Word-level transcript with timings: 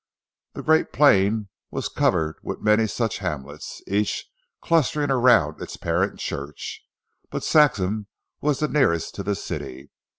The 0.53 0.63
great 0.63 0.91
plain 0.91 1.47
was 1.69 1.87
covered 1.87 2.39
with 2.41 2.59
many 2.59 2.87
such 2.87 3.19
hamlets, 3.19 3.83
each 3.85 4.25
clustering 4.59 5.11
round 5.11 5.61
its 5.61 5.77
parent 5.77 6.17
church; 6.19 6.81
but 7.29 7.43
Saxham 7.43 8.07
was 8.41 8.57
the 8.61 8.67
nearest 8.67 9.13
to 9.13 9.21
the 9.21 9.35
city. 9.35 9.91